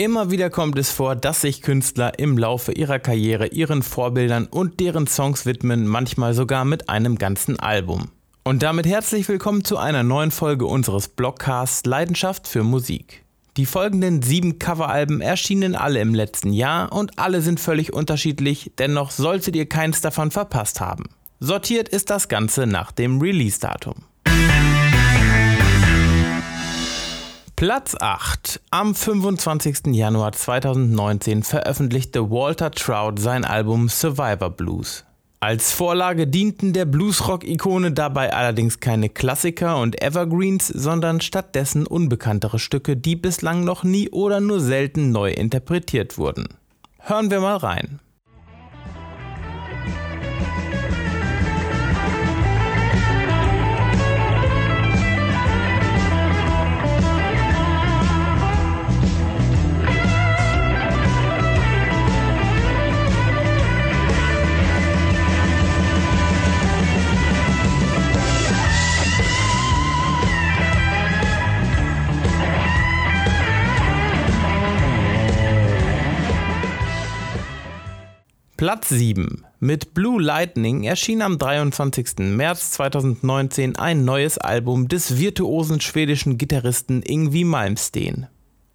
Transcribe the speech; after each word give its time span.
Immer 0.00 0.30
wieder 0.30 0.48
kommt 0.48 0.78
es 0.78 0.92
vor, 0.92 1.16
dass 1.16 1.40
sich 1.40 1.60
Künstler 1.60 2.20
im 2.20 2.38
Laufe 2.38 2.70
ihrer 2.70 3.00
Karriere 3.00 3.48
ihren 3.48 3.82
Vorbildern 3.82 4.46
und 4.46 4.78
deren 4.78 5.08
Songs 5.08 5.44
widmen, 5.44 5.88
manchmal 5.88 6.34
sogar 6.34 6.64
mit 6.64 6.88
einem 6.88 7.18
ganzen 7.18 7.58
Album. 7.58 8.12
Und 8.44 8.62
damit 8.62 8.86
herzlich 8.86 9.28
willkommen 9.28 9.64
zu 9.64 9.76
einer 9.76 10.04
neuen 10.04 10.30
Folge 10.30 10.66
unseres 10.66 11.08
Blogcasts 11.08 11.84
Leidenschaft 11.84 12.46
für 12.46 12.62
Musik. 12.62 13.24
Die 13.56 13.66
folgenden 13.66 14.22
sieben 14.22 14.60
Coveralben 14.60 15.20
erschienen 15.20 15.74
alle 15.74 15.98
im 15.98 16.14
letzten 16.14 16.52
Jahr 16.52 16.92
und 16.92 17.18
alle 17.18 17.42
sind 17.42 17.58
völlig 17.58 17.92
unterschiedlich, 17.92 18.70
dennoch 18.78 19.10
solltet 19.10 19.56
ihr 19.56 19.68
keins 19.68 20.00
davon 20.00 20.30
verpasst 20.30 20.80
haben. 20.80 21.06
Sortiert 21.40 21.88
ist 21.88 22.08
das 22.10 22.28
Ganze 22.28 22.68
nach 22.68 22.92
dem 22.92 23.20
Release-Datum. 23.20 23.96
Platz 27.58 27.96
8. 27.98 28.60
Am 28.70 28.94
25. 28.94 29.86
Januar 29.86 30.30
2019 30.30 31.42
veröffentlichte 31.42 32.30
Walter 32.30 32.70
Trout 32.70 33.14
sein 33.18 33.44
Album 33.44 33.88
Survivor 33.88 34.50
Blues. 34.50 35.04
Als 35.40 35.72
Vorlage 35.72 36.28
dienten 36.28 36.72
der 36.72 36.84
Bluesrock-Ikone 36.84 37.90
dabei 37.90 38.32
allerdings 38.32 38.78
keine 38.78 39.08
Klassiker 39.08 39.80
und 39.80 40.00
Evergreens, 40.00 40.68
sondern 40.68 41.20
stattdessen 41.20 41.88
unbekanntere 41.88 42.60
Stücke, 42.60 42.96
die 42.96 43.16
bislang 43.16 43.64
noch 43.64 43.82
nie 43.82 44.08
oder 44.10 44.38
nur 44.38 44.60
selten 44.60 45.10
neu 45.10 45.32
interpretiert 45.32 46.16
wurden. 46.16 46.46
Hören 47.00 47.32
wir 47.32 47.40
mal 47.40 47.56
rein. 47.56 47.98
Platz 78.58 78.88
7. 78.88 79.44
Mit 79.60 79.94
Blue 79.94 80.20
Lightning 80.20 80.82
erschien 80.82 81.22
am 81.22 81.38
23. 81.38 82.18
März 82.18 82.72
2019 82.72 83.76
ein 83.76 84.04
neues 84.04 84.36
Album 84.36 84.88
des 84.88 85.16
virtuosen 85.16 85.80
schwedischen 85.80 86.38
Gitarristen 86.38 87.02
Ingwie 87.02 87.44
Malmsteen. 87.44 88.26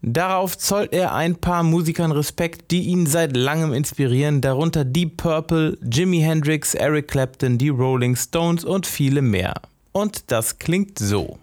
Darauf 0.00 0.56
zollt 0.56 0.92
er 0.92 1.12
ein 1.16 1.34
paar 1.34 1.64
Musikern 1.64 2.12
Respekt, 2.12 2.70
die 2.70 2.82
ihn 2.82 3.06
seit 3.06 3.36
langem 3.36 3.72
inspirieren, 3.72 4.40
darunter 4.40 4.84
Deep 4.84 5.16
Purple, 5.16 5.76
Jimi 5.82 6.20
Hendrix, 6.20 6.74
Eric 6.74 7.08
Clapton, 7.08 7.58
die 7.58 7.70
Rolling 7.70 8.14
Stones 8.14 8.64
und 8.64 8.86
viele 8.86 9.20
mehr. 9.20 9.54
Und 9.90 10.30
das 10.30 10.60
klingt 10.60 11.00
so. 11.00 11.40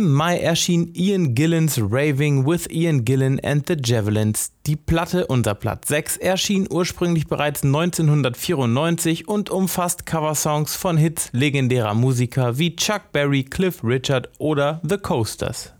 Im 0.00 0.12
Mai 0.12 0.38
erschien 0.38 0.94
Ian 0.94 1.34
Gillens 1.34 1.78
Raving 1.78 2.46
with 2.46 2.70
Ian 2.70 3.04
Gillen 3.04 3.38
and 3.40 3.66
the 3.68 3.76
Javelins. 3.78 4.50
Die 4.64 4.74
Platte 4.74 5.26
unter 5.26 5.54
Platz 5.54 5.88
6 5.88 6.16
erschien 6.16 6.66
ursprünglich 6.70 7.26
bereits 7.26 7.64
1994 7.64 9.28
und 9.28 9.50
umfasst 9.50 10.06
Coversongs 10.06 10.74
von 10.74 10.96
Hits 10.96 11.28
legendärer 11.32 11.92
Musiker 11.92 12.56
wie 12.56 12.74
Chuck 12.76 13.12
Berry, 13.12 13.42
Cliff 13.44 13.84
Richard 13.84 14.30
oder 14.38 14.80
The 14.88 14.96
Coasters. 14.96 15.74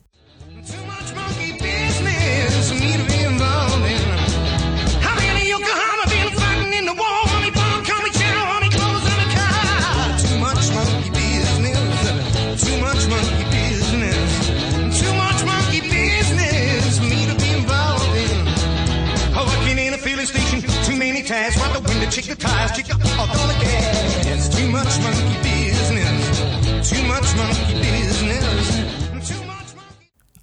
Right 21.60 21.72
the 21.74 21.80
window, 21.88 22.10
check 22.10 22.24
the 22.24 22.36
tires, 22.36 22.72
check 22.72 22.90
all 22.94 23.26
gonna 23.26 23.58
gas. 23.60 24.48
Too 24.48 24.68
much 24.68 24.98
monkey 25.02 25.36
business. 25.42 26.90
Too 26.90 27.02
much 27.06 27.36
monkey 27.36 27.74
business. 27.74 28.80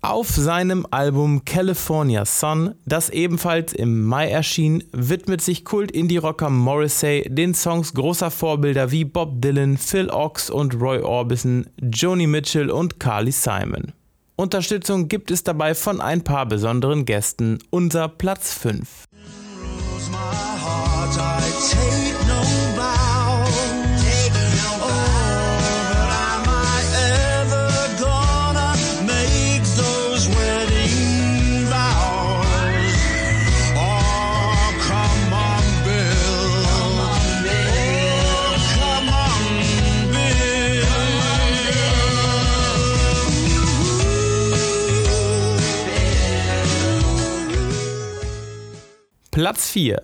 Auf 0.02 0.30
seinem 0.30 0.86
Album 0.92 1.44
California 1.44 2.24
Sun, 2.24 2.76
das 2.86 3.10
ebenfalls 3.10 3.74
im 3.74 4.06
Mai 4.06 4.30
erschien, 4.30 4.84
widmet 4.94 5.42
sich 5.42 5.66
Kult-Indie-Rocker 5.66 6.50
Morrissey 6.50 7.26
den 7.28 7.54
Songs 7.54 7.94
großer 7.94 8.32
Vorbilder 8.32 8.92
wie 8.92 9.04
Bob 9.04 9.42
Dylan, 9.42 9.76
Phil 9.78 10.10
Ochs 10.10 10.50
und 10.50 10.80
Roy 10.80 11.02
Orbison, 11.02 11.66
Joni 11.82 12.28
Mitchell 12.28 12.70
und 12.70 13.00
Carly 13.00 13.32
Simon. 13.32 13.92
Unterstützung 14.38 15.08
gibt 15.08 15.32
es 15.32 15.44
dabei 15.44 15.74
von 15.74 16.00
ein 16.00 16.24
paar 16.24 16.46
besonderen 16.46 17.06
Gästen, 17.06 17.58
unser 17.72 18.08
Platz 18.08 18.54
5. 18.54 19.07
Platz 49.38 49.70
4. 49.70 50.02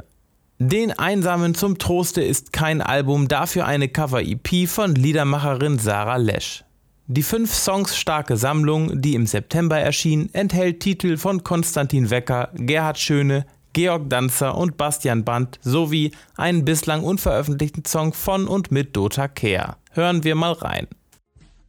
Den 0.59 0.91
Einsamen 0.91 1.55
zum 1.55 1.79
Troste 1.79 2.21
ist 2.21 2.53
kein 2.53 2.83
Album, 2.83 3.27
dafür 3.27 3.65
eine 3.65 3.89
Cover-EP 3.89 4.69
von 4.69 4.93
Liedermacherin 4.93 5.79
Sarah 5.79 6.17
Lesch. 6.17 6.63
Die 7.07 7.23
fünf 7.23 7.51
Songs 7.51 7.97
starke 7.97 8.37
Sammlung, 8.37 9.01
die 9.01 9.15
im 9.15 9.25
September 9.25 9.79
erschien, 9.79 10.29
enthält 10.35 10.81
Titel 10.81 11.17
von 11.17 11.43
Konstantin 11.43 12.11
Wecker, 12.11 12.51
Gerhard 12.53 12.99
Schöne, 12.99 13.47
Georg 13.73 14.07
Danzer 14.07 14.55
und 14.55 14.77
Bastian 14.77 15.23
Band 15.23 15.57
sowie 15.63 16.11
einen 16.37 16.63
bislang 16.63 17.03
unveröffentlichten 17.03 17.85
Song 17.85 18.13
von 18.13 18.47
und 18.47 18.69
mit 18.69 18.95
Dota 18.95 19.27
Kehr. 19.27 19.77
Hören 19.93 20.23
wir 20.23 20.35
mal 20.35 20.51
rein. 20.51 20.85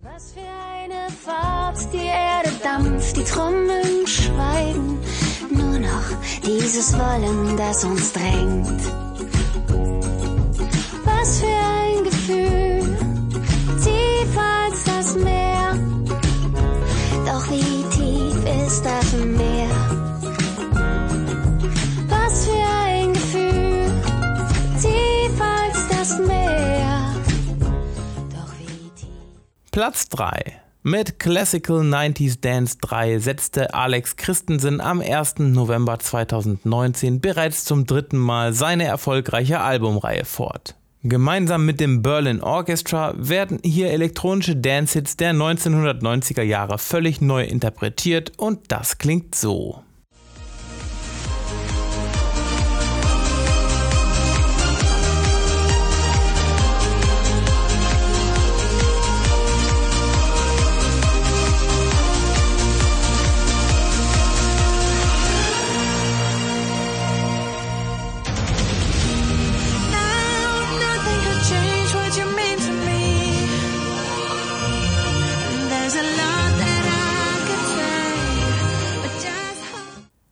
Was 0.00 0.34
für 0.34 0.40
eine 0.40 1.11
Fahrt, 1.11 1.78
die 1.94 2.08
Erde 2.08 2.50
dampft, 2.62 3.16
die 3.16 3.25
Trommeln 3.25 4.06
schweigen 4.06 4.94
dieses 6.44 6.93
Wollen, 6.99 7.56
das 7.56 7.85
uns 7.85 8.12
drängt. 8.12 8.82
Was 11.05 11.41
für 11.41 11.46
ein 11.46 12.05
Gefühl, 12.05 12.96
tief 13.82 14.38
als 14.38 14.85
das 14.85 15.17
Meer. 15.17 15.79
Doch 17.26 17.50
wie 17.50 17.82
tief 17.91 18.37
ist 18.67 18.82
das 18.85 19.12
Meer? 19.12 19.70
Was 22.08 22.44
für 22.44 22.67
ein 22.87 23.12
Gefühl, 23.12 23.93
tief 24.81 25.40
als 25.40 25.88
das 25.88 26.19
Meer. 26.19 27.14
Doch 28.31 28.52
wie 28.58 28.90
tief. 28.90 29.70
Platz 29.70 30.08
3 30.08 30.61
mit 30.84 31.19
Classical 31.19 31.81
90s 31.81 32.42
Dance 32.42 32.76
3 32.82 33.19
setzte 33.19 33.72
Alex 33.72 34.16
Christensen 34.16 34.82
am 34.82 35.00
1. 35.00 35.38
November 35.38 35.98
2019 35.98 37.22
bereits 37.22 37.64
zum 37.64 37.86
dritten 37.86 38.19
Mal 38.19 38.52
seine 38.52 38.84
erfolgreiche 38.84 39.60
Albumreihe 39.60 40.26
fort. 40.26 40.75
Gemeinsam 41.02 41.64
mit 41.64 41.81
dem 41.81 42.02
Berlin 42.02 42.42
Orchestra 42.42 43.14
werden 43.16 43.60
hier 43.64 43.92
elektronische 43.92 44.56
Dance-Hits 44.56 45.16
der 45.16 45.32
1990er 45.32 46.42
Jahre 46.42 46.76
völlig 46.76 47.22
neu 47.22 47.44
interpretiert 47.44 48.32
und 48.37 48.60
das 48.69 48.98
klingt 48.98 49.34
so. 49.34 49.82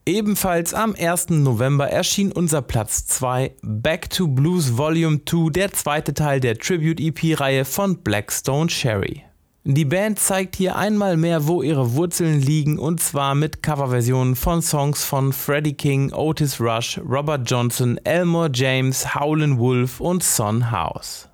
Ebenfalls 0.05 0.73
am 0.73 0.95
1. 0.99 1.29
November 1.29 1.89
erschien 1.89 2.33
unser 2.33 2.61
Platz 2.61 3.05
2 3.07 3.55
Back 3.61 4.09
to 4.09 4.27
Blues 4.27 4.77
Volume 4.77 5.21
2, 5.23 5.49
der 5.51 5.71
zweite 5.71 6.13
Teil 6.13 6.41
der 6.41 6.57
Tribute-EP-Reihe 6.57 7.63
von 7.63 7.97
Blackstone 7.99 8.69
Sherry. 8.69 9.23
Die 9.63 9.85
Band 9.85 10.19
zeigt 10.19 10.57
hier 10.57 10.75
einmal 10.75 11.15
mehr, 11.15 11.47
wo 11.47 11.61
ihre 11.61 11.93
Wurzeln 11.93 12.41
liegen, 12.41 12.77
und 12.77 12.99
zwar 12.99 13.33
mit 13.33 13.63
Coverversionen 13.63 14.35
von 14.35 14.61
Songs 14.61 15.05
von 15.05 15.31
Freddie 15.31 15.73
King, 15.73 16.11
Otis 16.11 16.59
Rush, 16.59 16.99
Robert 17.09 17.49
Johnson, 17.49 17.97
Elmore 18.03 18.49
James, 18.53 19.15
Howlin' 19.15 19.57
Wolf 19.57 20.01
und 20.01 20.21
Son 20.21 20.69
House. 20.69 21.29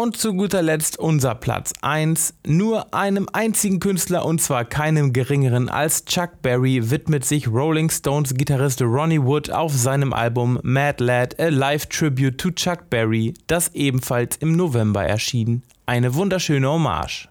Und 0.00 0.16
zu 0.16 0.32
guter 0.32 0.62
Letzt 0.62 0.98
unser 0.98 1.34
Platz 1.34 1.74
1. 1.82 2.32
Nur 2.46 2.94
einem 2.94 3.28
einzigen 3.34 3.80
Künstler 3.80 4.24
und 4.24 4.40
zwar 4.40 4.64
keinem 4.64 5.12
geringeren 5.12 5.68
als 5.68 6.06
Chuck 6.06 6.40
Berry 6.40 6.90
widmet 6.90 7.26
sich 7.26 7.48
Rolling 7.48 7.90
Stones 7.90 8.32
Gitarrist 8.32 8.80
Ronnie 8.80 9.20
Wood 9.20 9.50
auf 9.50 9.74
seinem 9.74 10.14
Album 10.14 10.58
Mad 10.62 11.04
Lad 11.04 11.38
A 11.38 11.48
Live 11.48 11.84
Tribute 11.84 12.38
to 12.38 12.50
Chuck 12.50 12.88
Berry, 12.88 13.34
das 13.46 13.74
ebenfalls 13.74 14.38
im 14.38 14.56
November 14.56 15.04
erschien. 15.04 15.64
Eine 15.84 16.14
wunderschöne 16.14 16.66
Hommage. 16.66 17.29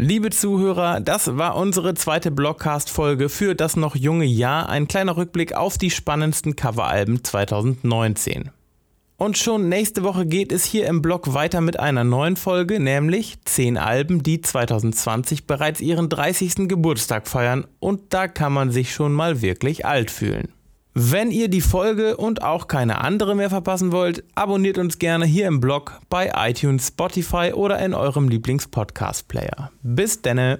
Liebe 0.00 0.30
Zuhörer, 0.30 1.00
das 1.00 1.38
war 1.38 1.56
unsere 1.56 1.92
zweite 1.94 2.30
Blogcast-Folge 2.30 3.28
für 3.28 3.56
das 3.56 3.74
noch 3.74 3.96
junge 3.96 4.26
Jahr. 4.26 4.68
Ein 4.68 4.86
kleiner 4.86 5.16
Rückblick 5.16 5.54
auf 5.54 5.76
die 5.76 5.90
spannendsten 5.90 6.54
Coveralben 6.54 7.24
2019. 7.24 8.52
Und 9.16 9.38
schon 9.38 9.68
nächste 9.68 10.04
Woche 10.04 10.24
geht 10.24 10.52
es 10.52 10.64
hier 10.64 10.86
im 10.86 11.02
Blog 11.02 11.34
weiter 11.34 11.60
mit 11.60 11.80
einer 11.80 12.04
neuen 12.04 12.36
Folge, 12.36 12.78
nämlich 12.78 13.38
10 13.44 13.76
Alben, 13.76 14.22
die 14.22 14.40
2020 14.40 15.48
bereits 15.48 15.80
ihren 15.80 16.08
30. 16.08 16.68
Geburtstag 16.68 17.26
feiern. 17.26 17.66
Und 17.80 18.14
da 18.14 18.28
kann 18.28 18.52
man 18.52 18.70
sich 18.70 18.94
schon 18.94 19.12
mal 19.12 19.42
wirklich 19.42 19.84
alt 19.84 20.12
fühlen. 20.12 20.52
Wenn 21.00 21.30
ihr 21.30 21.46
die 21.46 21.60
Folge 21.60 22.16
und 22.16 22.42
auch 22.42 22.66
keine 22.66 23.00
andere 23.02 23.36
mehr 23.36 23.50
verpassen 23.50 23.92
wollt, 23.92 24.24
abonniert 24.34 24.78
uns 24.78 24.98
gerne 24.98 25.26
hier 25.26 25.46
im 25.46 25.60
Blog, 25.60 26.00
bei 26.10 26.32
iTunes, 26.34 26.88
Spotify 26.88 27.52
oder 27.54 27.78
in 27.78 27.94
eurem 27.94 28.28
Lieblings-Podcast-Player. 28.28 29.70
Bis 29.84 30.22
denne! 30.22 30.58